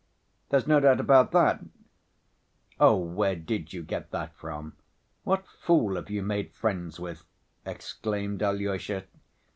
[0.49, 1.63] There's no doubt about that."
[2.79, 4.73] "Oh, where, where did you get that from?
[5.23, 7.23] What fool have you made friends with?"
[7.67, 9.03] exclaimed Alyosha.